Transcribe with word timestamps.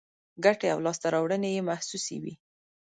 ګټې 0.43 0.67
او 0.73 0.79
لاسته 0.85 1.07
راوړنې 1.13 1.49
یې 1.55 1.61
محسوسې 1.69 2.15
وي. 2.23 2.33